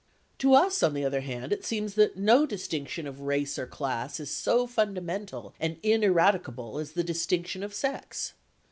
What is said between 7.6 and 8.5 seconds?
of sex.